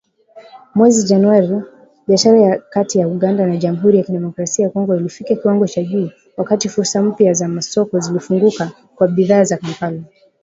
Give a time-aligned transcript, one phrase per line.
[0.75, 1.61] mwezi Januari,
[2.07, 6.69] biashara kati ya Uganda na Jamhuri ya Kidemokrasia ya Kongo ilifikia kiwango cha juu, wakati
[6.69, 10.03] fursa mpya za masoko zikafunguka kwa bidhaa za Kampala.